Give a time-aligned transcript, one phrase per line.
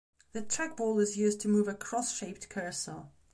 [0.31, 3.03] The trackball is used to move a cross-shaped cursor.